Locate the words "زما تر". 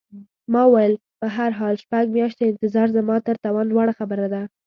2.97-3.35